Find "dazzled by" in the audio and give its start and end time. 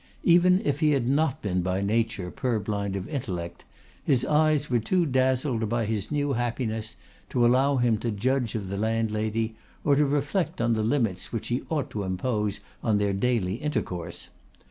5.05-5.85